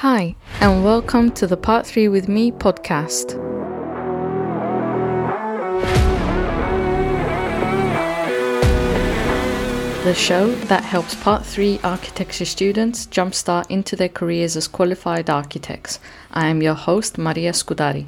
[0.00, 3.28] Hi, and welcome to the Part 3 with Me podcast.
[10.04, 15.98] The show that helps Part 3 architecture students jumpstart into their careers as qualified architects.
[16.30, 18.04] I am your host, Maria Scudari.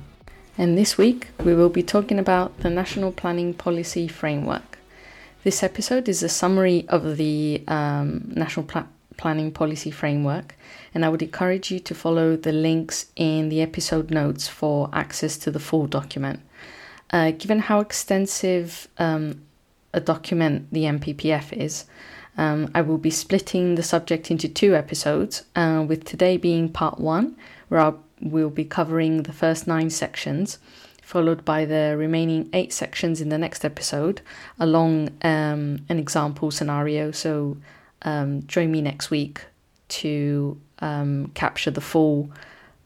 [0.59, 4.79] And this week, we will be talking about the National Planning Policy Framework.
[5.43, 8.89] This episode is a summary of the um, National Pla-
[9.19, 10.57] Planning Policy Framework
[10.95, 15.37] and I would encourage you to follow the links in the episode notes for access
[15.39, 16.41] to the full document.
[17.11, 19.43] Uh, given how extensive um,
[19.93, 21.85] a document the NPPF is,
[22.37, 26.99] um, I will be splitting the subject into two episodes, uh, with today being part
[26.99, 27.37] one,
[27.69, 30.59] where I will be covering the first nine sections,
[31.03, 34.21] followed by the remaining eight sections in the next episode,
[34.59, 37.11] along um, an example scenario.
[37.11, 37.57] So
[38.03, 39.45] um, join me next week
[39.89, 42.31] to um, capture the full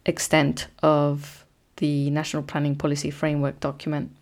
[0.07, 1.45] extent of
[1.77, 4.15] the National Planning Policy Framework document.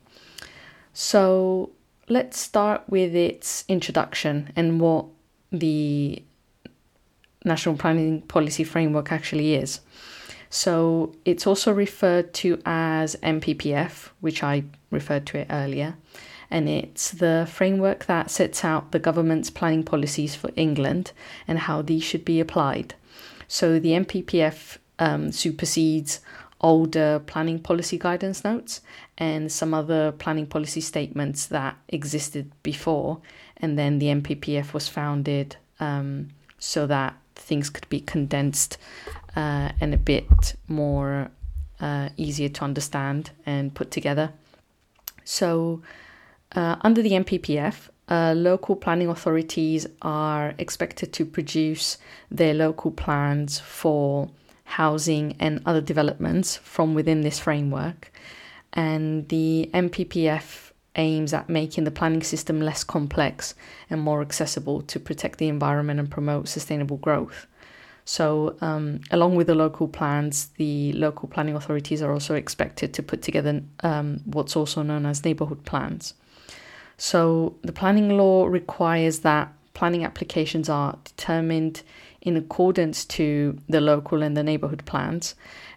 [0.93, 1.71] So
[2.09, 5.07] let's start with its introduction and what
[5.53, 6.23] the
[7.45, 9.81] National Planning Policy Framework actually is.
[10.51, 15.95] So it's also referred to as NPPF, which I referred to it earlier,
[16.51, 21.13] and it's the framework that sets out the government's planning policies for England
[21.47, 22.95] and how these should be applied.
[23.47, 26.21] So the NPPF um, supersedes
[26.61, 28.81] older planning policy guidance notes
[29.17, 33.21] and some other planning policy statements that existed before.
[33.57, 38.77] And then the NPPF was founded um, so that things could be condensed
[39.37, 41.31] uh, and a bit more
[41.81, 44.33] uh, easier to understand and put together.
[45.25, 45.83] So,
[46.55, 51.97] uh, under the NPPF, uh, local planning authorities are expected to produce
[52.31, 54.29] their local plans for
[54.65, 58.13] housing and other developments from within this framework.
[58.73, 63.55] And the NPPF aims at making the planning system less complex
[63.89, 67.47] and more accessible to protect the environment and promote sustainable growth.
[68.05, 73.03] So, um, along with the local plans, the local planning authorities are also expected to
[73.05, 76.15] put together um, what's also known as neighbourhood plans.
[77.01, 81.83] So the planning law requires that planning applications are determined
[82.21, 85.35] in accordance to the local and the neighborhood plans,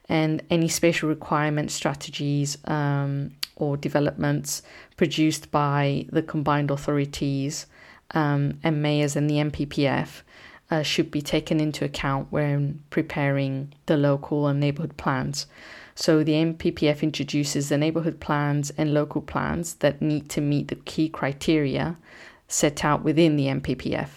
[0.09, 4.63] and any spatial requirement strategies um, or developments
[4.97, 7.67] produced by the combined authorities
[8.11, 10.23] um, and mayors and the NPPF
[10.71, 15.47] uh, should be taken into account when preparing the local and neighborhood plans.
[15.95, 20.75] So the NPPF introduces the neighborhood plans and local plans that need to meet the
[20.75, 21.97] key criteria
[22.47, 24.09] set out within the NPPF.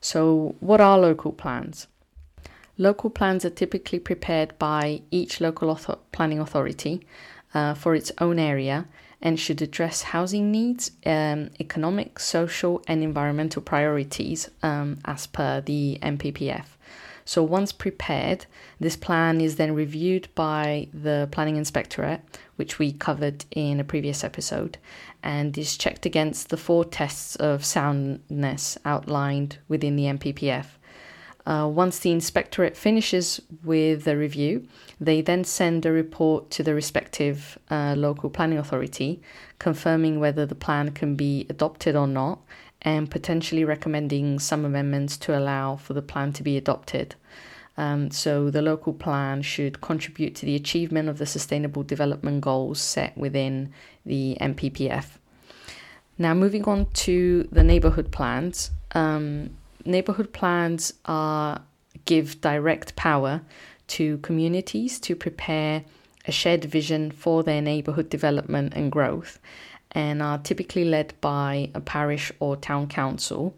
[0.00, 1.86] So, what are local plans?
[2.76, 7.06] Local plans are typically prepared by each local author- planning authority
[7.54, 8.86] uh, for its own area
[9.22, 15.98] and should address housing needs, um, economic, social, and environmental priorities um, as per the
[16.02, 16.66] NPPF.
[17.24, 18.46] So once prepared,
[18.78, 22.20] this plan is then reviewed by the Planning Inspectorate,
[22.56, 24.78] which we covered in a previous episode,
[25.22, 30.66] and is checked against the four tests of soundness outlined within the NPPF.
[31.46, 34.66] Uh, once the inspectorate finishes with the review,
[34.98, 39.20] they then send a report to the respective uh, local planning authority
[39.58, 42.40] confirming whether the plan can be adopted or not
[42.84, 47.14] and potentially recommending some amendments to allow for the plan to be adopted.
[47.76, 52.80] Um, so, the local plan should contribute to the achievement of the Sustainable Development Goals
[52.80, 53.72] set within
[54.06, 55.06] the NPPF.
[56.16, 58.70] Now, moving on to the neighbourhood plans.
[58.92, 61.62] Um, neighbourhood plans are
[62.04, 63.40] give direct power
[63.86, 65.84] to communities to prepare
[66.26, 69.38] a shared vision for their neighbourhood development and growth
[69.94, 73.54] and are typically led by a parish or town council,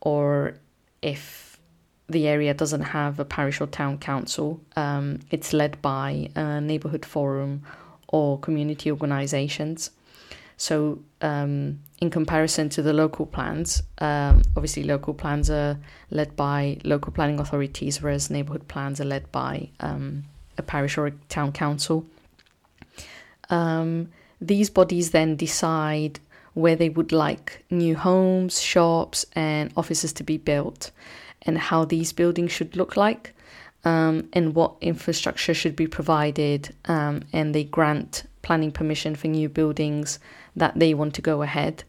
[0.00, 0.54] or
[1.02, 1.58] if
[2.08, 7.04] the area doesn't have a parish or town council, um, it's led by a neighbourhood
[7.04, 7.62] forum
[8.08, 9.90] or community organisations.
[10.56, 15.78] So, um, in comparison to the local plans, um, obviously local plans are
[16.10, 20.24] led by local planning authorities, whereas neighbourhood plans are led by um,
[20.56, 22.06] a parish or a town council.
[23.50, 24.08] Um,
[24.40, 26.20] these bodies then decide
[26.54, 30.90] where they would like new homes, shops, and offices to be built,
[31.42, 33.34] and how these buildings should look like,
[33.84, 39.48] um, and what infrastructure should be provided, um, and they grant planning permission for new
[39.48, 40.18] buildings
[40.54, 41.84] that they want to go ahead.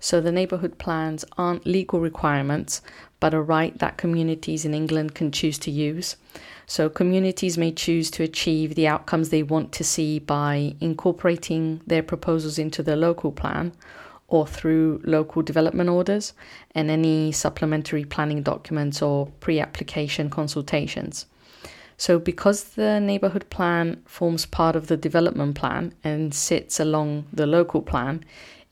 [0.00, 2.82] So the neighborhood plans aren't legal requirements,
[3.20, 6.16] but a right that communities in England can choose to use.
[6.66, 12.02] So, communities may choose to achieve the outcomes they want to see by incorporating their
[12.02, 13.72] proposals into the local plan
[14.28, 16.34] or through local development orders
[16.74, 21.26] and any supplementary planning documents or pre application consultations.
[21.96, 27.46] So, because the neighbourhood plan forms part of the development plan and sits along the
[27.46, 28.24] local plan,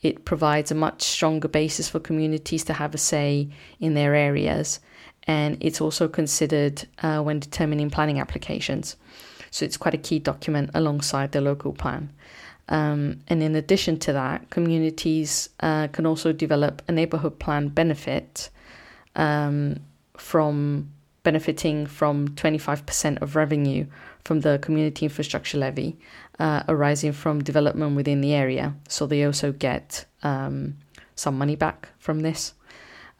[0.07, 3.49] it provides a much stronger basis for communities to have a say
[3.81, 4.81] in their areas.
[5.27, 8.97] And it's also considered uh, when determining planning applications.
[9.51, 12.13] So, it's quite a key document alongside the local plan.
[12.69, 18.51] Um, and in addition to that, communities uh, can also develop a neighbourhood plan benefit
[19.15, 19.81] um,
[20.17, 20.91] from
[21.23, 23.87] benefiting from 25% of revenue
[24.27, 25.97] from the community infrastructure levy
[26.41, 28.75] uh, arising from development within the area.
[28.89, 30.77] So they also get um,
[31.15, 32.53] some money back from this.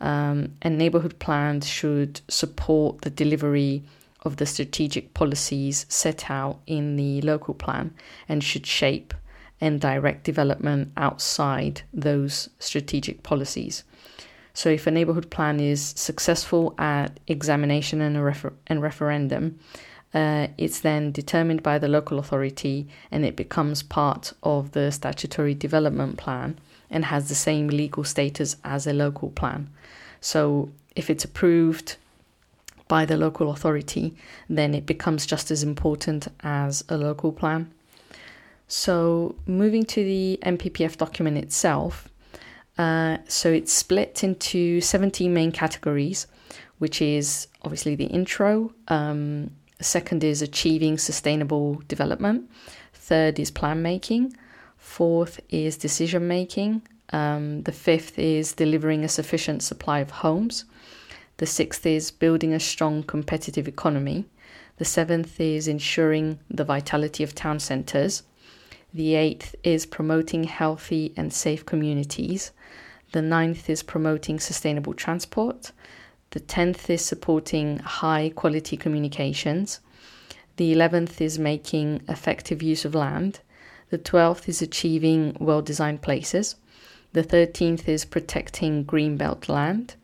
[0.01, 3.85] Um, and neighbourhood plans should support the delivery
[4.23, 7.95] of the strategic policies set out in the local plan
[8.29, 9.15] and should shape
[9.61, 13.85] and direct development outside those strategic policies.
[14.53, 19.59] So, if a neighborhood plan is successful at examination and, refer- and referendum,
[20.17, 25.55] uh, it's then determined by the local authority and it becomes part of the statutory
[25.55, 26.59] development plan
[26.89, 29.69] and has the same legal status as a local plan.
[30.23, 31.97] So, if it's approved
[32.89, 34.17] by the local authority,
[34.49, 37.71] then it becomes just as important as a local plan.
[38.69, 42.09] So, moving to the NPPF document itself,
[42.79, 46.27] uh, so it's split into 17 main categories,
[46.79, 48.73] which is obviously the intro.
[48.89, 49.51] Um,
[49.85, 52.51] second is achieving sustainable development.
[52.95, 54.37] Third is plan making.
[54.77, 56.83] Fourth is decision making.
[57.11, 60.65] Um, the fifth is delivering a sufficient supply of homes.
[61.39, 64.25] The sixth is building a strong competitive economy.
[64.79, 68.23] The seventh is ensuring the vitality of town centres.
[68.93, 72.53] The eighth is promoting healthy and safe communities.
[73.13, 75.73] The ninth is promoting sustainable transport.
[76.37, 79.81] The tenth is supporting high quality communications.
[80.57, 83.41] The eleventh is making effective use of land.
[83.89, 86.57] The twelfth is achieving well designed places.
[87.15, 89.95] The thirteenth is protecting greenbelt land.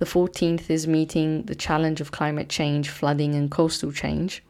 [0.00, 4.42] The fourteenth is meeting the challenge of climate change, flooding, and coastal change.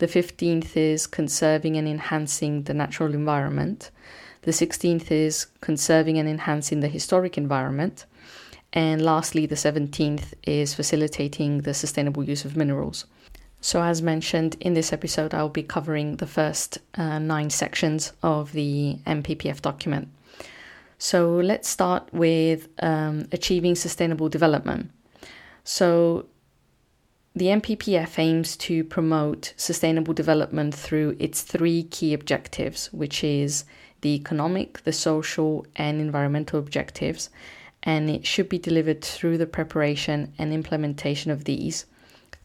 [0.00, 3.90] The 15th is conserving and enhancing the natural environment.
[4.42, 8.04] The 16th is conserving and enhancing the historic environment.
[8.74, 13.06] And lastly, the 17th is facilitating the sustainable use of minerals.
[13.60, 18.52] So, as mentioned in this episode, I'll be covering the first uh, nine sections of
[18.52, 20.08] the NPPF document.
[20.98, 24.90] So, let's start with um, achieving sustainable development.
[25.62, 26.26] So,
[27.36, 33.64] the NPPF aims to promote sustainable development through its three key objectives, which is
[34.02, 37.30] the economic, the social, and environmental objectives,
[37.84, 41.86] and it should be delivered through the preparation and implementation of these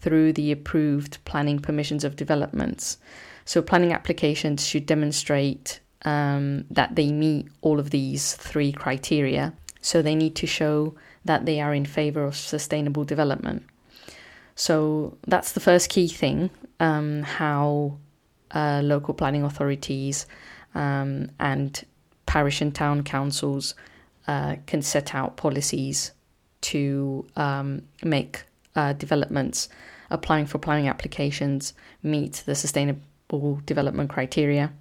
[0.01, 2.97] through the approved planning permissions of developments.
[3.45, 9.53] So, planning applications should demonstrate um, that they meet all of these three criteria.
[9.81, 10.95] So, they need to show
[11.25, 13.63] that they are in favor of sustainable development.
[14.59, 16.49] So that's the first key thing
[16.81, 17.97] um, how
[18.51, 20.25] uh, local planning authorities
[20.75, 21.81] um, and
[22.25, 23.73] parish and town councils
[24.29, 26.11] uh, can set out policies
[26.61, 28.43] to um, make
[28.75, 29.69] uh, developments
[30.11, 34.71] applying for planning applications meet the sustainable development criteria.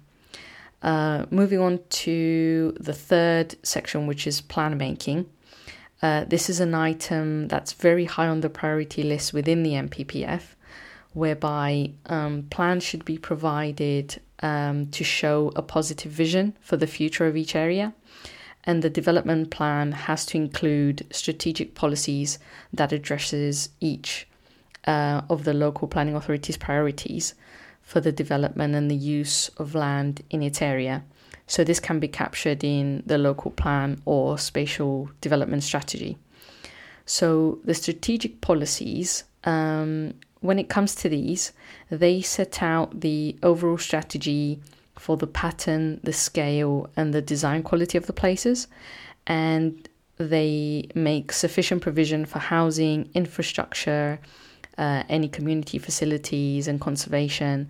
[0.83, 5.25] Uh, moving on to the third section, which is plan making.
[6.03, 10.43] Uh, this is an item that's very high on the priority list within the NPPF,
[11.13, 17.25] whereby um, plans should be provided um, to show a positive vision for the future
[17.25, 17.95] of each area.
[18.65, 22.39] And the development plan has to include strategic policies
[22.73, 24.27] that addresses each
[24.85, 27.33] uh, of the local planning authority's priorities
[27.81, 31.03] for the development and the use of land in its area
[31.49, 36.15] so this can be captured in the local plan or spatial development strategy.
[37.07, 41.51] So the strategic policies, um, when it comes to these,
[41.89, 44.59] they set out the overall strategy
[44.99, 48.67] for the pattern, the scale, and the design quality of the places,
[49.25, 49.87] and
[50.17, 54.19] they make sufficient provision for housing, infrastructure,
[54.77, 57.69] uh, any community facilities, and conservation,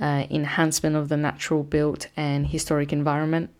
[0.00, 3.50] uh, enhancement of the natural built and historic environment.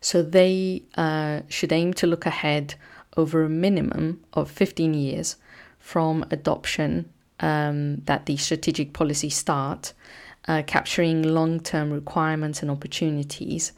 [0.00, 2.74] So they uh, should aim to look ahead
[3.16, 5.36] over a minimum of 15 years
[5.78, 9.92] from adoption um, that the strategic policy start,
[10.48, 13.72] uh, capturing long term requirements and opportunities.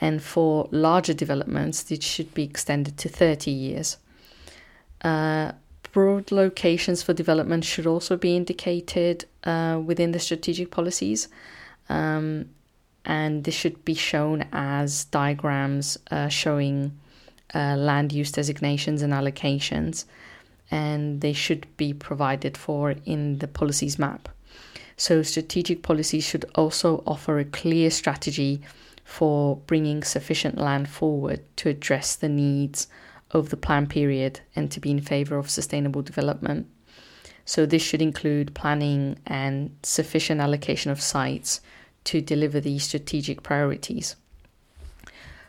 [0.00, 3.96] And for larger developments, it should be extended to 30 years.
[5.02, 5.52] Uh,
[5.92, 11.28] broad locations for development should also be indicated uh, within the strategic policies.
[11.88, 12.50] Um,
[13.04, 16.98] and this should be shown as diagrams uh, showing
[17.54, 20.04] uh, land use designations and allocations,
[20.70, 24.28] and they should be provided for in the policies map.
[25.00, 28.60] So, strategic policies should also offer a clear strategy
[29.04, 32.88] for bringing sufficient land forward to address the needs
[33.30, 36.66] of the plan period and to be in favour of sustainable development.
[37.44, 41.60] So, this should include planning and sufficient allocation of sites
[42.04, 44.16] to deliver these strategic priorities.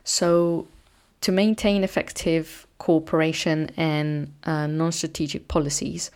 [0.03, 0.67] So,
[1.21, 6.11] to maintain effective cooperation and uh, non strategic policies,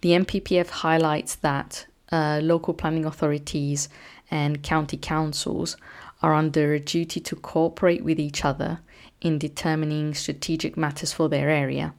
[0.00, 3.88] the NPPF highlights that uh, local planning authorities
[4.30, 5.76] and county councils
[6.22, 8.80] are under a duty to cooperate with each other
[9.20, 11.94] in determining strategic matters for their area.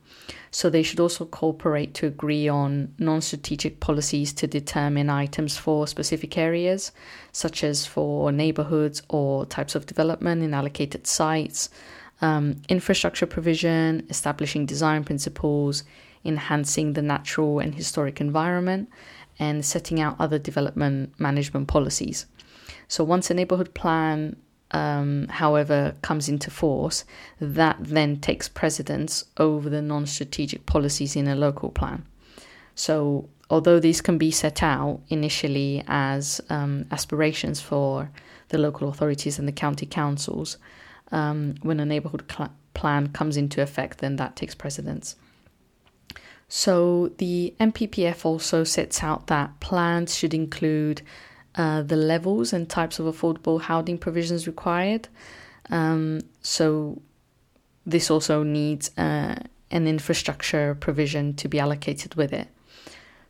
[0.52, 5.86] So they should also cooperate to agree on non strategic policies to determine items for
[5.88, 6.92] specific areas,
[7.32, 11.70] such as for neighborhoods or types of development in allocated sites,
[12.22, 15.84] um, infrastructure provision, establishing design principles,
[16.26, 18.90] enhancing the natural and historic environment,
[19.40, 22.26] and setting out other development management policies.
[22.88, 24.36] So once a neighborhood plan
[24.72, 27.04] um, however, comes into force,
[27.40, 32.06] that then takes precedence over the non strategic policies in a local plan.
[32.76, 38.12] So, although these can be set out initially as um, aspirations for
[38.50, 40.58] the local authorities and the county councils,
[41.12, 45.16] um, when a neighbourhood cl- plan comes into effect, then that takes precedence.
[46.52, 51.04] So, the NPPF also sets out that plans should include
[51.56, 55.08] uh, the levels and types of affordable housing provisions required.
[55.70, 57.02] Um, so
[57.86, 59.36] this also needs uh,
[59.72, 62.48] an infrastructure provision to be allocated with it.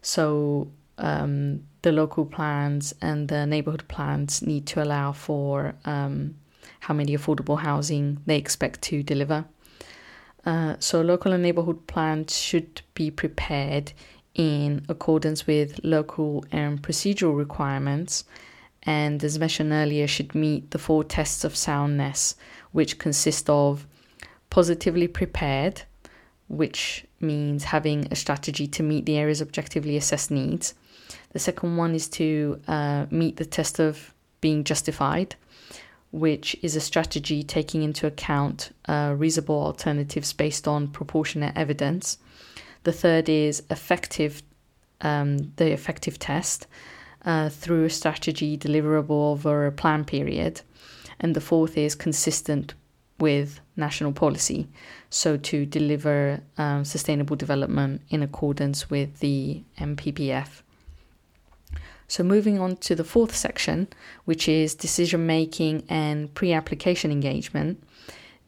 [0.01, 6.35] So um, the local plans and the neighborhood plans need to allow for um,
[6.81, 9.45] how many affordable housing they expect to deliver.
[10.45, 13.91] Uh, so local and neighborhood plans should be prepared
[14.35, 18.23] in accordance with local and procedural requirements,
[18.83, 22.35] and as mentioned earlier, should meet the four tests of soundness,
[22.71, 23.85] which consist of
[24.49, 25.81] positively prepared,
[26.47, 30.73] which means having a strategy to meet the area's objectively assessed needs.
[31.33, 35.35] The second one is to uh, meet the test of being justified,
[36.11, 42.17] which is a strategy taking into account uh, reasonable alternatives based on proportionate evidence.
[42.83, 44.41] The third is effective,
[45.01, 46.67] um, the effective test
[47.25, 50.61] uh, through a strategy deliverable over a plan period.
[51.19, 52.73] And the fourth is consistent
[53.19, 54.67] with national policy.
[55.09, 60.61] So to deliver um, sustainable development in accordance with the NPPF.
[62.09, 63.87] So, moving on to the fourth section,
[64.25, 67.83] which is decision making and pre application engagement,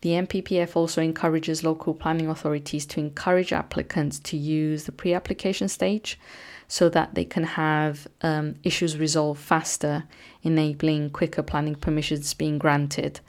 [0.01, 5.68] the NPPF also encourages local planning authorities to encourage applicants to use the pre application
[5.68, 6.20] stage
[6.68, 10.06] so that they can have um, issues resolved faster,
[10.41, 13.20] enabling quicker planning permissions being granted.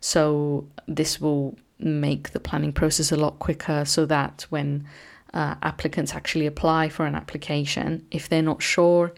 [0.00, 4.86] So, this will make the planning process a lot quicker so that when
[5.34, 9.12] uh, applicants actually apply for an application, if they're not sure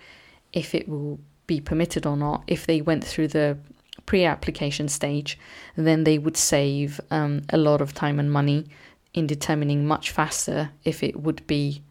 [0.55, 3.59] if it will be permitted or not, if they went through the
[4.07, 5.39] pre application stage,
[5.77, 8.67] then they would save um, a lot of time and money
[9.13, 11.83] in determining much faster if it would be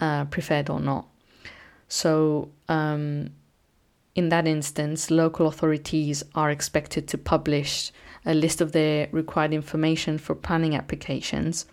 [0.00, 1.06] uh, preferred or not.
[1.88, 3.30] So, um,
[4.14, 7.92] in that instance, local authorities are expected to publish
[8.24, 11.66] a list of their required information for planning applications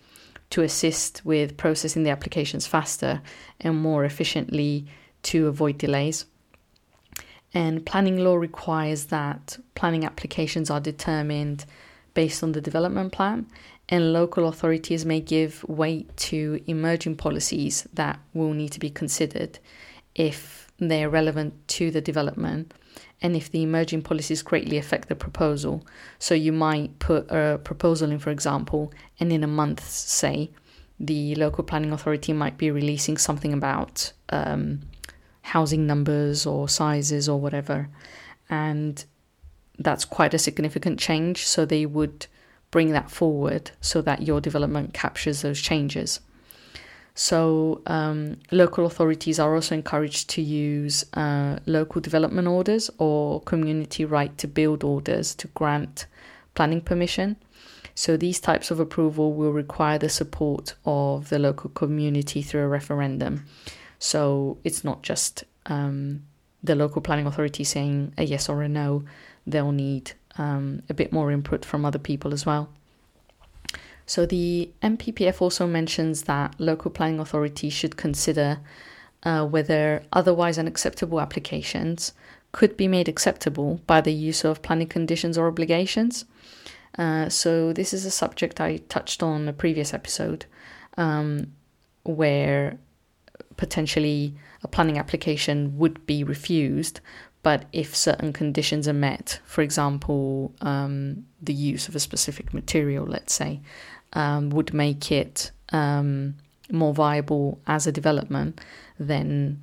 [0.50, 3.22] to assist with processing the applications faster
[3.60, 4.86] and more efficiently
[5.22, 6.26] to avoid delays.
[7.54, 11.64] And planning law requires that planning applications are determined
[12.12, 13.46] based on the development plan,
[13.88, 19.58] and local authorities may give weight to emerging policies that will need to be considered
[20.14, 22.74] if they're relevant to the development
[23.22, 25.86] and if the emerging policies greatly affect the proposal.
[26.18, 30.50] So you might put a proposal in, for example, and in a month, say,
[31.00, 34.80] the local planning authority might be releasing something about um,
[35.44, 37.88] housing numbers or sizes or whatever.
[38.48, 39.04] And
[39.78, 41.46] that's quite a significant change.
[41.46, 42.26] So they would
[42.70, 46.20] bring that forward so that your development captures those changes.
[47.14, 54.04] So, um, local authorities are also encouraged to use uh, local development orders or community
[54.04, 56.06] right to build orders to grant
[56.56, 57.36] planning permission.
[57.94, 62.68] So, these types of approval will require the support of the local community through a
[62.68, 63.46] referendum.
[64.04, 66.24] So, it's not just um,
[66.62, 69.04] the local planning authority saying a yes or a no,
[69.46, 72.68] they'll need um, a bit more input from other people as well.
[74.06, 78.58] So the NPPF also mentions that local planning authorities should consider
[79.22, 82.12] uh, whether otherwise unacceptable applications
[82.52, 86.26] could be made acceptable by the use of planning conditions or obligations.
[86.98, 90.44] Uh, so this is a subject I touched on a previous episode,
[90.98, 91.52] um,
[92.04, 92.78] where
[93.56, 97.00] potentially a planning application would be refused,
[97.42, 103.04] but if certain conditions are met, for example, um, the use of a specific material,
[103.04, 103.60] let's say,
[104.14, 106.36] um, would make it um,
[106.70, 108.60] more viable as a development,
[108.98, 109.62] then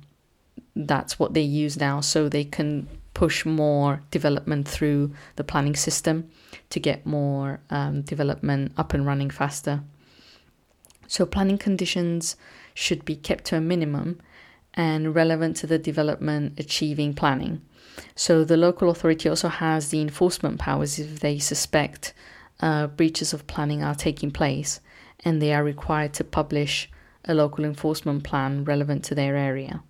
[0.76, 2.00] that's what they use now.
[2.00, 6.30] So they can push more development through the planning system
[6.70, 9.82] to get more um, development up and running faster.
[11.08, 12.36] So planning conditions
[12.74, 14.20] should be kept to a minimum
[14.74, 17.60] and relevant to the development achieving planning.
[18.14, 22.14] So the local authority also has the enforcement powers if they suspect
[22.60, 24.80] uh, breaches of planning are taking place
[25.24, 26.90] and they are required to publish
[27.24, 29.82] a local enforcement plan relevant to their area.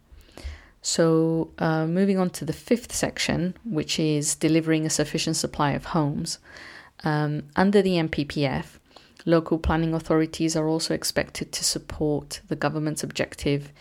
[0.83, 5.87] So, uh, moving on to the fifth section, which is delivering a sufficient supply of
[5.87, 6.39] homes.
[7.05, 8.79] Um, under the NPPF,
[9.25, 13.73] local planning authorities are also expected to support the government's objective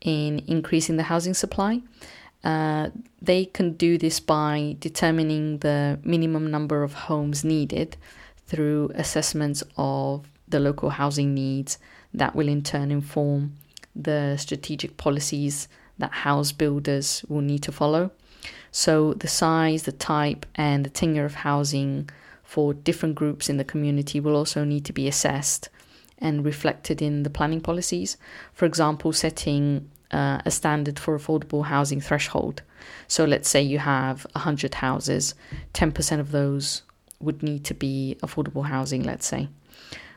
[0.00, 1.80] in increasing the housing supply.
[2.42, 2.88] Uh,
[3.20, 7.96] they can do this by determining the minimum number of homes needed
[8.46, 11.78] through assessments of the local housing needs
[12.14, 13.56] that will in turn inform
[13.94, 18.10] the strategic policies that house builders will need to follow.
[18.72, 22.08] So, the size, the type, and the tenure of housing
[22.50, 25.68] for different groups in the community will also need to be assessed
[26.18, 28.16] and reflected in the planning policies.
[28.52, 32.62] For example, setting uh, a standard for affordable housing threshold.
[33.06, 35.36] So, let's say you have 100 houses,
[35.74, 36.82] 10% of those
[37.20, 39.48] would need to be affordable housing, let's say.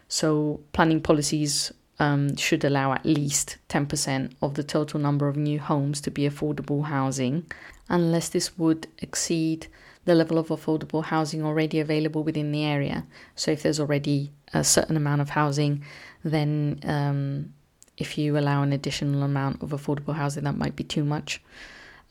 [0.08, 5.60] So, planning policies um, should allow at least 10% of the total number of new
[5.60, 7.46] homes to be affordable housing,
[7.90, 9.68] unless this would exceed
[10.06, 13.06] the level of affordable housing already available within the area.
[13.36, 15.84] So, if there's already a certain amount of housing,
[16.24, 17.54] then um,
[17.98, 21.42] if you allow an additional amount of affordable housing, that might be too much.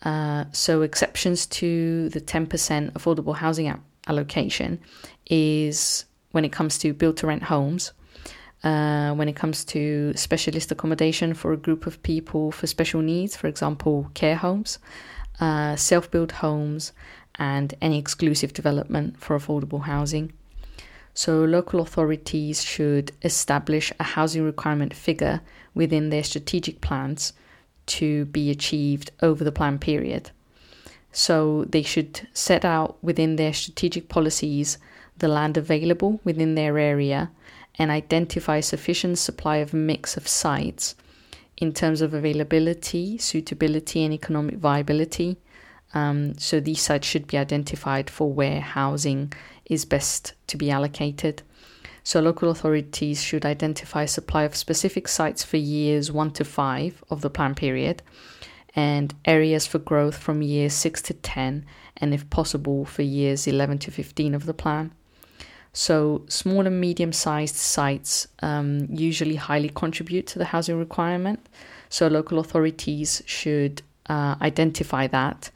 [0.02, 4.80] Uh, so, exceptions to the 10% affordable housing app allocation
[5.26, 7.92] is when it comes to build to rent homes,
[8.64, 13.36] uh, when it comes to specialist accommodation for a group of people for special needs,
[13.36, 14.78] for example, care homes,
[15.40, 16.92] uh, self built homes,
[17.36, 20.32] and any exclusive development for affordable housing.
[21.14, 25.42] So, local authorities should establish a housing requirement figure
[25.74, 27.32] within their strategic plans
[27.86, 30.30] to be achieved over the plan period.
[31.12, 34.78] So they should set out within their strategic policies
[35.18, 37.30] the land available within their area
[37.78, 40.94] and identify sufficient supply of mix of sites
[41.58, 45.36] in terms of availability, suitability, and economic viability.
[45.94, 49.32] Um, so these sites should be identified for where housing
[49.66, 51.42] is best to be allocated.
[52.04, 57.20] So local authorities should identify supply of specific sites for years one to five of
[57.20, 58.02] the plan period
[58.74, 61.66] and areas for growth from years 6 to 10,
[61.98, 64.92] and if possible, for years 11 to 15 of the plan.
[65.74, 71.48] So, small and medium sized sites um, usually highly contribute to the housing requirement.
[71.88, 75.50] So, local authorities should uh, identify that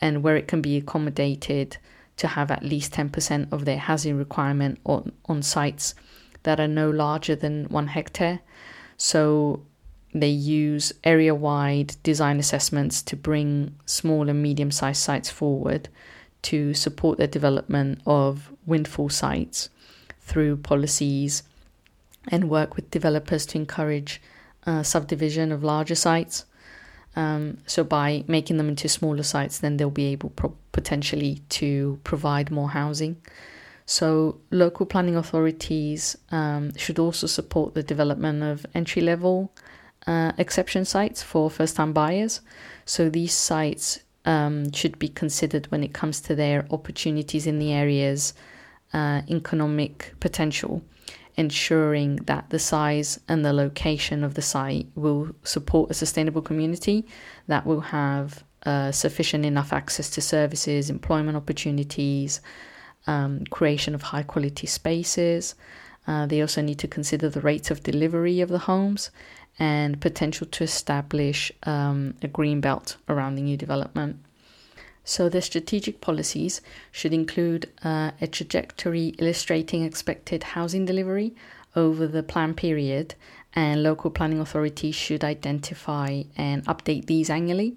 [0.00, 1.76] and where it can be accommodated
[2.16, 5.94] to have at least 10% of their housing requirement on, on sites
[6.42, 8.40] that are no larger than one hectare.
[8.96, 9.62] So,
[10.12, 15.88] they use area wide design assessments to bring small and medium sized sites forward
[16.42, 19.68] to support the development of windfall sites
[20.20, 21.42] through policies
[22.28, 24.20] and work with developers to encourage
[24.66, 26.44] uh, subdivision of larger sites.
[27.16, 31.98] Um, so by making them into smaller sites, then they'll be able pro- potentially to
[32.04, 33.16] provide more housing.
[33.86, 39.52] So local planning authorities um, should also support the development of entry level
[40.06, 42.40] uh, exception sites for first time buyers.
[42.84, 47.72] So these sites um, should be considered when it comes to their opportunities in the
[47.72, 48.34] area's
[48.92, 50.82] uh, economic potential
[51.40, 57.06] ensuring that the size and the location of the site will support a sustainable community
[57.46, 62.42] that will have uh, sufficient enough access to services, employment opportunities,
[63.06, 65.54] um, creation of high quality spaces.
[66.06, 69.10] Uh, they also need to consider the rates of delivery of the homes
[69.58, 74.16] and potential to establish um, a green belt around the new development.
[75.04, 76.60] So, the strategic policies
[76.92, 81.34] should include uh, a trajectory illustrating expected housing delivery
[81.74, 83.14] over the plan period,
[83.54, 87.76] and local planning authorities should identify and update these annually,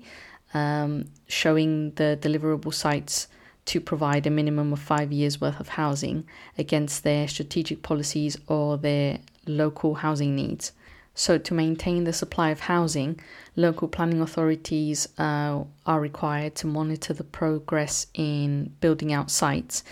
[0.54, 3.28] um, showing the deliverable sites
[3.66, 6.26] to provide a minimum of five years' worth of housing
[6.58, 10.74] against their strategic policies or their local housing needs.
[11.16, 13.20] So, to maintain the supply of housing,
[13.56, 19.84] local planning authorities uh, are required to monitor the progress in building out sites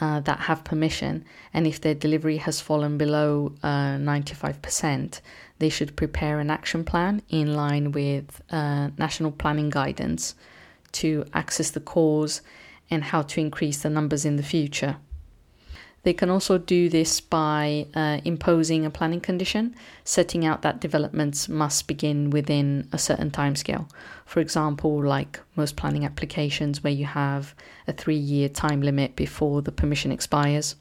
[0.00, 5.20] uh, that have permission, and if their delivery has fallen below uh, 95%,
[5.60, 10.34] they should prepare an action plan in line with uh, national planning guidance
[10.90, 12.42] to access the cause
[12.90, 14.96] and how to increase the numbers in the future.
[16.04, 21.48] They can also do this by uh, imposing a planning condition, setting out that developments
[21.48, 23.88] must begin within a certain timescale.
[24.26, 27.54] For example, like most planning applications, where you have
[27.88, 30.76] a three year time limit before the permission expires.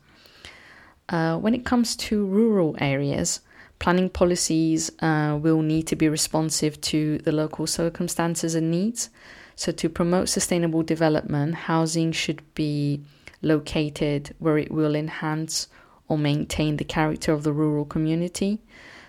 [1.08, 3.40] Uh, when it comes to rural areas,
[3.80, 9.10] planning policies uh, will need to be responsive to the local circumstances and needs.
[9.56, 13.04] So, to promote sustainable development, housing should be
[13.44, 15.68] located where it will enhance
[16.08, 18.60] or maintain the character of the rural community.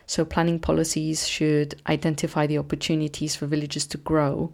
[0.06, 4.52] So, planning policies should identify the opportunities for villages to grow,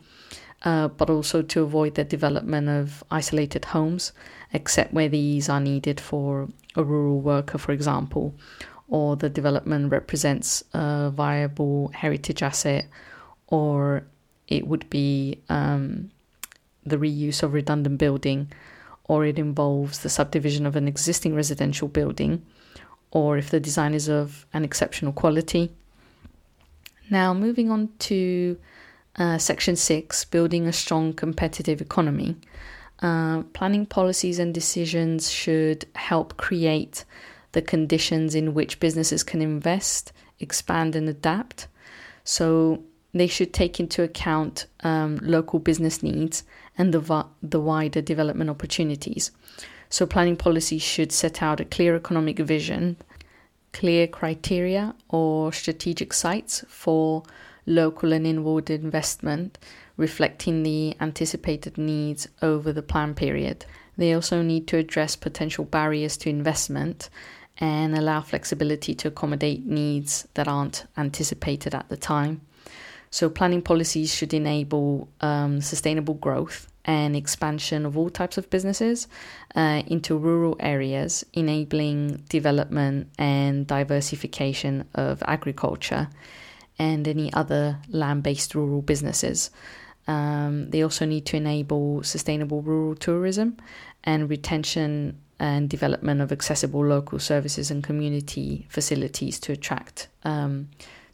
[0.63, 4.13] uh, but also to avoid the development of isolated homes,
[4.53, 8.35] except where these are needed for a rural worker, for example,
[8.89, 12.87] or the development represents a viable heritage asset,
[13.49, 14.05] or
[14.47, 16.11] it would be um,
[16.87, 18.53] the reuse of redundant building
[19.11, 22.47] or it involves the subdivision of an existing residential building,
[23.11, 25.69] or if the design is of an exceptional quality.
[27.11, 28.57] Now, moving on to
[29.17, 32.37] uh, Section 6 Building a Strong Competitive Economy.
[33.03, 37.05] Uh, planning policies and decisions should help create
[37.51, 41.67] the conditions in which businesses can invest, expand, and adapt.
[42.23, 46.45] So, they should take into account um, local business needs
[46.79, 49.33] and the, the wider development opportunities.
[49.89, 52.97] So, planning policy should set out a clear economic vision,
[53.73, 57.25] clear criteria or strategic sites for
[57.67, 59.59] local and inward investment,
[59.97, 63.67] reflecting the anticipated needs over the plan period.
[63.97, 67.11] They also need to address potential barriers to investment
[67.59, 72.41] and allow flexibility to accommodate needs that aren't anticipated at the time.
[73.13, 79.09] So, planning policies should enable um, sustainable growth and expansion of all types of businesses
[79.55, 86.09] uh, into rural areas, enabling development and diversification of agriculture
[86.79, 89.51] and any other land based rural businesses.
[90.07, 93.57] Um, they also need to enable sustainable rural tourism
[94.05, 100.69] and retention and development of accessible local services and community facilities to attract um,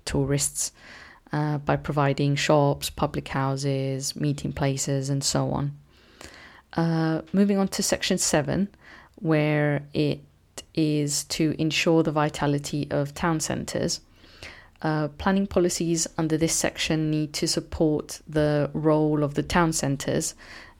[0.04, 0.72] tourists
[1.36, 5.70] uh, by providing shops, public houses, meeting places, and so on.
[6.72, 8.68] Uh, moving on to section 7,
[9.16, 10.20] where it
[10.74, 14.00] is to ensure the vitality of town centres.
[14.80, 20.34] Uh, planning policies under this section need to support the role of the town centres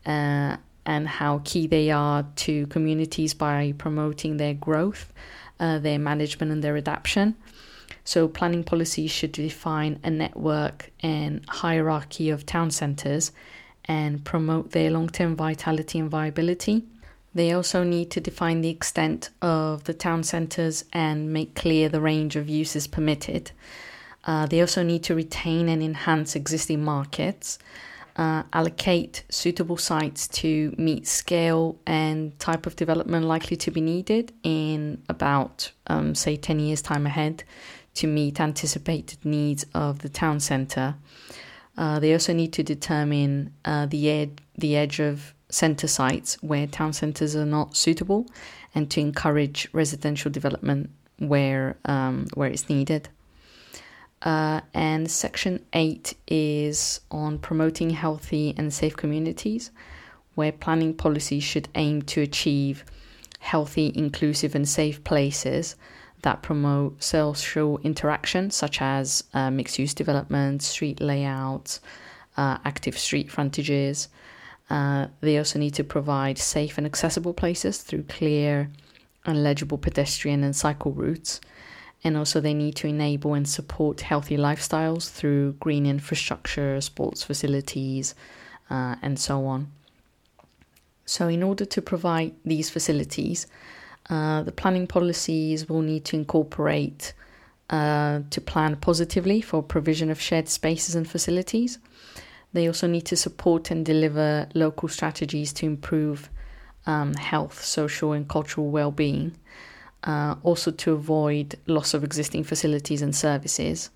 [0.07, 5.13] uh, and how key they are to communities by promoting their growth,
[5.61, 7.35] uh, their management, and their adaptation.
[8.07, 13.33] So, planning policies should define a network and hierarchy of town centres
[13.85, 16.85] and promote their long term vitality and viability.
[17.35, 22.01] They also need to define the extent of the town centres and make clear the
[22.01, 23.51] range of uses permitted.
[24.25, 27.59] Uh, they also need to retain and enhance existing markets,
[28.15, 34.33] uh, allocate suitable sites to meet scale and type of development likely to be needed
[34.45, 37.43] in about, um, say, 10 years' time ahead
[37.97, 40.95] to meet anticipated needs of the town centre.
[41.77, 46.67] Uh, they also need to determine uh, the, ed- the edge of centre sites where
[46.67, 48.27] town centres are not suitable
[48.75, 53.09] and to encourage residential development where, um, where it's needed.
[54.23, 59.71] Uh, and section 8 is on promoting healthy and safe communities,
[60.35, 62.85] where planning policies should aim to achieve
[63.39, 65.77] healthy, inclusive, and safe places
[66.27, 71.81] that promote social interaction, such as uh, mixed use development, street layouts,
[72.37, 74.09] uh, active street frontages.
[74.69, 78.69] Uh, they also need to provide safe and accessible places through clear
[79.25, 81.41] and legible pedestrian and cycle routes.
[82.03, 88.17] And also, they need to enable and support healthy lifestyles through green infrastructure, sports facilities,
[88.69, 89.71] uh, and so on.
[91.05, 93.47] So, in order to provide these facilities,
[94.09, 97.13] uh, the planning policies will need to incorporate
[97.71, 101.79] uh, to plan positively for provision of shared spaces and facilities.
[102.53, 106.31] They also need to support and deliver local strategies to improve
[106.87, 109.37] um, health, social, and cultural well being.
[110.05, 113.91] Uh, also, to avoid loss of existing facilities and services.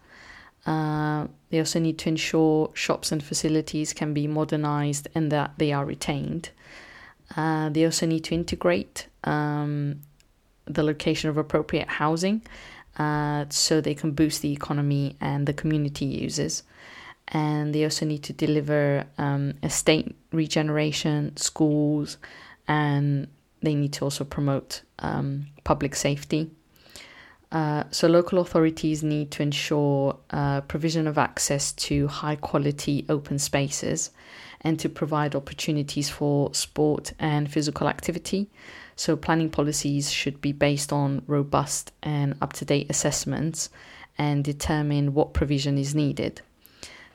[0.66, 5.72] Uh, they also need to ensure shops and facilities can be modernized and that they
[5.72, 6.50] are retained.
[7.36, 10.00] Uh, they also need to integrate um,
[10.64, 12.42] the location of appropriate housing
[12.98, 16.62] uh, so they can boost the economy and the community uses.
[17.28, 22.18] And they also need to deliver um, estate regeneration, schools,
[22.66, 23.28] and
[23.62, 26.50] they need to also promote um, public safety.
[27.52, 33.38] Uh, so, local authorities need to ensure uh, provision of access to high quality open
[33.38, 34.10] spaces
[34.62, 38.48] and to provide opportunities for sport and physical activity.
[38.96, 43.70] So, planning policies should be based on robust and up to date assessments
[44.18, 46.42] and determine what provision is needed.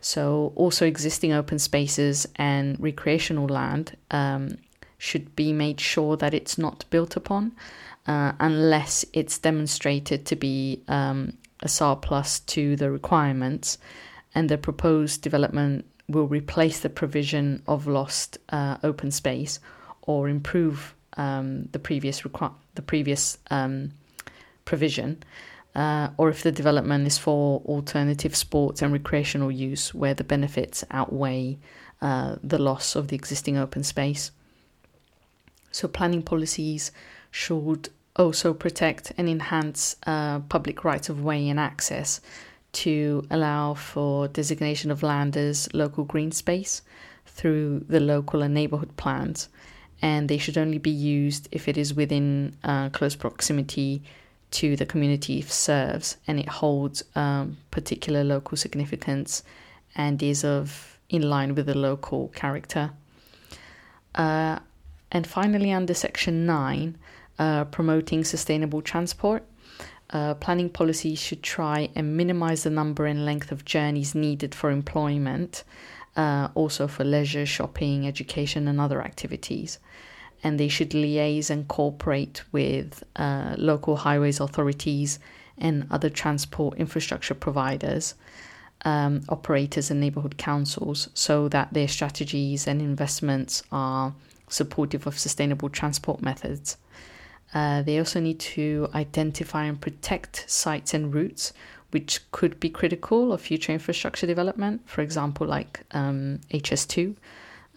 [0.01, 4.57] So, also existing open spaces and recreational land um,
[4.97, 7.51] should be made sure that it's not built upon
[8.07, 13.77] uh, unless it's demonstrated to be um, a surplus to the requirements,
[14.33, 19.59] and the proposed development will replace the provision of lost uh, open space
[20.03, 23.91] or improve um, the previous requ- the previous um,
[24.65, 25.23] provision.
[25.75, 30.85] Uh, or if the development is for alternative sports and recreational use where the benefits
[30.89, 31.57] outweigh
[32.01, 34.31] uh, the loss of the existing open space.
[35.71, 36.93] So, planning policies
[37.29, 42.21] should also protect and enhance uh, public rights of way and access
[42.75, 46.81] to allow for designation of land as local green space
[47.25, 49.49] through the local and neighbourhood plans.
[50.01, 54.03] And they should only be used if it is within uh, close proximity
[54.51, 59.43] to the community it serves and it holds um, particular local significance
[59.95, 62.91] and is of in line with the local character.
[64.13, 64.59] Uh,
[65.11, 66.97] and finally, under Section 9,
[67.39, 69.43] uh, promoting sustainable transport,
[70.11, 74.69] uh, planning policies should try and minimize the number and length of journeys needed for
[74.69, 75.63] employment,
[76.15, 79.79] uh, also for leisure, shopping, education, and other activities.
[80.43, 85.19] And they should liaise and cooperate with uh, local highways authorities
[85.57, 88.15] and other transport infrastructure providers.
[88.83, 94.13] Um, operators and neighborhood councils so that their strategies and investments are
[94.47, 96.77] supportive of sustainable transport methods.
[97.53, 101.53] Uh, they also need to identify and protect sites and routes
[101.95, 107.15] which could be critical of future infrastructure development, for example, like um, HS2.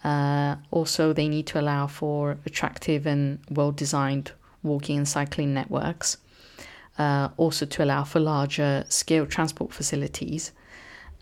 [0.03, 6.17] Uh, also, they need to allow for attractive and well designed walking and cycling networks.
[6.97, 10.51] Uh, also, to allow for larger scale transport facilities.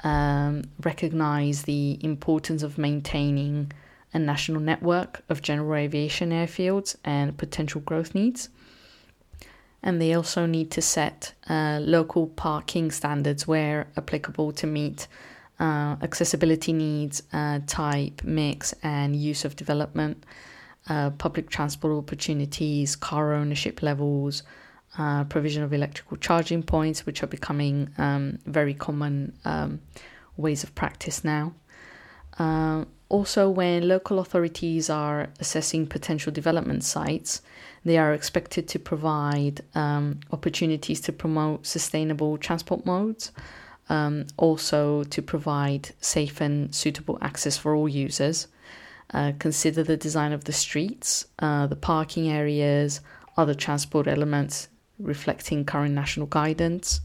[0.04, 3.72] Um, recognize the importance of maintaining
[4.14, 8.50] a national network of general aviation airfields and potential growth needs.
[9.84, 15.08] And they also need to set uh, local parking standards where applicable to meet
[15.60, 20.24] uh, accessibility needs, uh, type, mix, and use of development,
[20.90, 24.44] uh, public transport opportunities, car ownership levels,
[24.98, 29.80] uh, provision of electrical charging points, which are becoming um, very common um,
[30.38, 31.54] ways of practice now.
[32.40, 37.42] Uh, also, when local authorities are assessing potential development sites,
[37.86, 43.32] they are expected to provide um, opportunities to promote sustainable transport modes,
[43.88, 48.48] um, also to provide safe and suitable access for all users.
[49.14, 53.00] Uh, consider the design of the streets, uh, the parking areas,
[53.38, 54.68] other transport elements
[55.00, 57.00] reflecting current national guidance.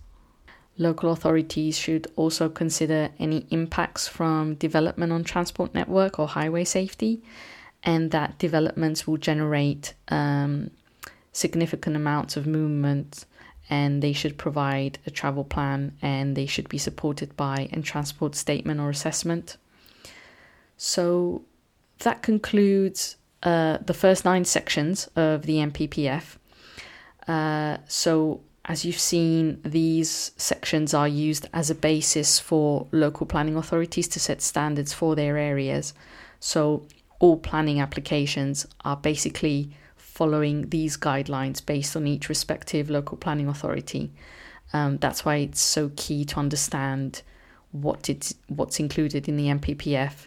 [0.79, 7.23] Local authorities should also consider any impacts from development on transport network or highway safety,
[7.83, 10.71] and that developments will generate um,
[11.33, 13.25] significant amounts of movement
[13.71, 18.35] and they should provide a travel plan and they should be supported by a transport
[18.35, 19.57] statement or assessment.
[20.77, 21.43] So
[22.01, 26.37] that concludes uh, the first nine sections of the NPPF.
[27.27, 33.57] Uh, so as you've seen, these sections are used as a basis for local planning
[33.57, 35.95] authorities to set standards for their areas.
[36.39, 36.87] So,
[37.19, 44.13] all planning applications are basically following these guidelines based on each respective local planning authority.
[44.73, 47.23] Um, that's why it's so key to understand
[47.73, 50.27] what it's, what's included in the NPPF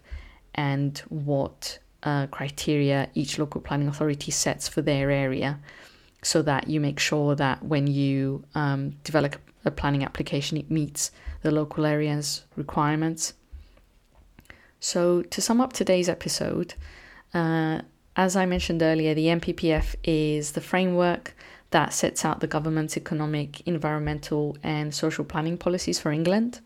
[0.54, 5.60] and what uh, criteria each local planning authority sets for their area
[6.26, 11.12] so that you make sure that when you um, develop a planning application, it meets
[11.44, 13.36] the local area's requirements.
[14.80, 16.74] So, to sum up today's episode,
[17.32, 17.82] uh,
[18.16, 21.36] as I mentioned earlier, the NPPF is the framework
[21.70, 26.60] that sets out the government's economic, environmental, and social planning policies for England.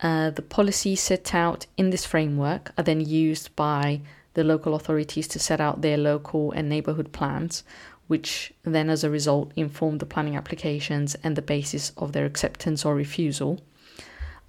[0.00, 4.00] Uh, the policies set out in this framework are then used by
[4.34, 7.62] the local authorities to set out their local and neighbourhood plans,
[8.08, 12.84] which then, as a result, inform the planning applications and the basis of their acceptance
[12.84, 13.60] or refusal.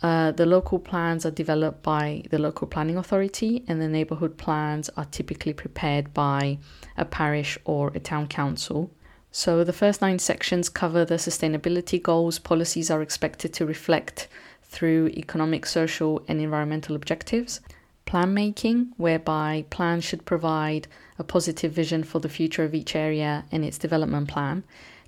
[0.02, 4.90] Uh, the local plans are developed by the local planning authority, and the neighbourhood plans
[4.96, 6.58] are typically prepared by
[6.98, 8.90] a parish or a town council.
[9.32, 14.28] So, the first nine sections cover the sustainability goals policies are expected to reflect
[14.64, 17.60] through economic, social, and environmental objectives.
[18.06, 20.88] Plan making, whereby plans should provide
[21.20, 24.64] a positive vision for the future of each area and its development plan.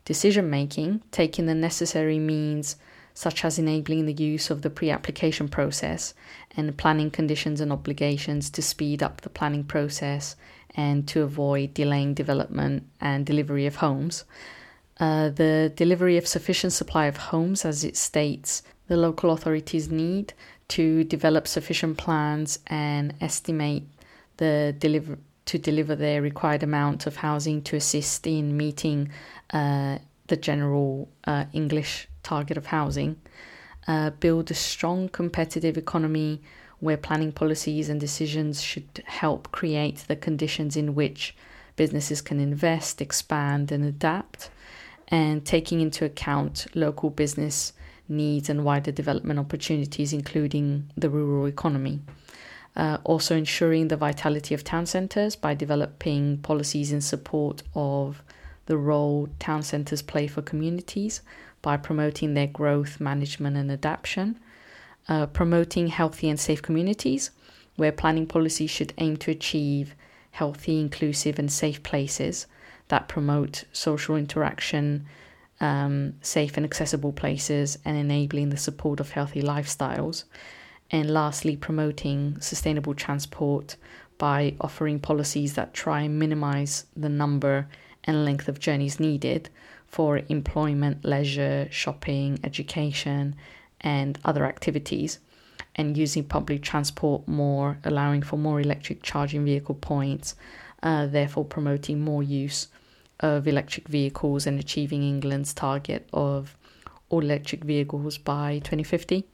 [0.06, 2.76] Decision making, taking the necessary means
[3.14, 6.14] such as enabling the use of the pre application process
[6.56, 10.36] and planning conditions and obligations to speed up the planning process
[10.76, 14.24] and to avoid delaying development and delivery of homes.
[15.00, 20.34] Uh, the delivery of sufficient supply of homes, as it states, the local authorities need
[20.68, 23.84] to develop sufficient plans and estimate
[24.38, 25.18] the deliver
[25.52, 29.10] to deliver the required amount of housing to assist in meeting
[29.50, 33.18] uh, the general uh, English target of housing,
[33.86, 36.42] uh, build a strong competitive economy
[36.80, 41.36] where planning policies and decisions should help create the conditions in which
[41.76, 44.50] businesses can invest, expand, and adapt,
[45.10, 47.74] and taking into account local business
[48.08, 52.00] needs and wider development opportunities, including the rural economy.
[52.76, 58.24] Uh, also, ensuring the vitality of town centres by developing policies in support of
[58.68, 61.22] the role town centres play for communities
[61.62, 64.40] by promoting their growth, management, and adaptation,
[65.10, 67.32] uh, promoting healthy and safe communities,
[67.76, 69.96] where planning policy should aim to achieve
[70.32, 72.48] healthy, inclusive, and safe places
[72.88, 75.06] that promote social interaction,
[75.60, 80.24] um, safe and accessible places, and enabling the support of healthy lifestyles.
[80.92, 83.78] And lastly, promoting sustainable transport
[84.18, 87.70] by offering policies that try and minimize the number
[88.04, 89.50] and length of journeys needed
[89.88, 93.36] for employment, leisure, shopping, education,
[93.80, 95.20] and other activities,
[95.76, 100.36] and using public transport more, allowing for more electric charging vehicle points,
[100.84, 102.68] uh, therefore promoting more use
[103.22, 106.58] of electric vehicles and achieving England's target of
[107.10, 109.26] all electric vehicles by 2050.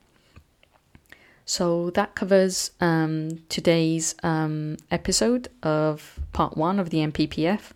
[1.48, 7.72] So that covers um, today's um, episode of part one of the NPPF.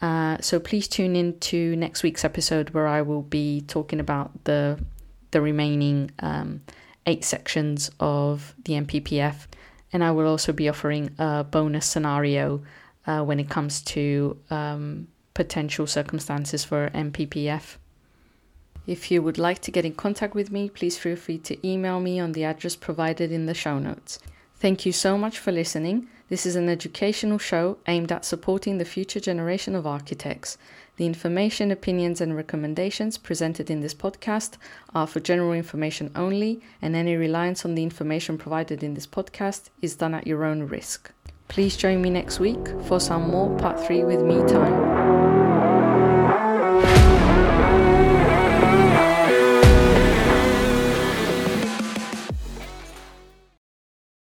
[0.00, 4.44] Uh, so please tune in to next week's episode where I will be talking about
[4.44, 4.82] the
[5.30, 6.62] the remaining um,
[7.06, 9.46] eight sections of the NPPF,
[9.92, 12.62] and I will also be offering a bonus scenario
[13.06, 17.76] uh, when it comes to um, potential circumstances for NPPF.
[18.86, 22.00] If you would like to get in contact with me, please feel free to email
[22.00, 24.18] me on the address provided in the show notes.
[24.56, 26.08] Thank you so much for listening.
[26.28, 30.56] This is an educational show aimed at supporting the future generation of architects.
[30.96, 34.52] The information, opinions, and recommendations presented in this podcast
[34.94, 39.70] are for general information only, and any reliance on the information provided in this podcast
[39.80, 41.10] is done at your own risk.
[41.48, 45.01] Please join me next week for some more Part 3 with me time.